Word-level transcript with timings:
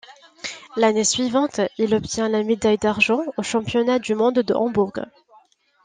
L'année 0.77 1.03
suivante, 1.03 1.61
il 1.77 1.93
obtient 1.93 2.27
la 2.27 2.41
médaille 2.41 2.79
d'argent 2.79 3.21
aux 3.37 3.43
championnats 3.43 3.99
du 3.99 4.15
monde 4.15 4.39
de 4.39 4.53
Hambourg. 4.55 4.93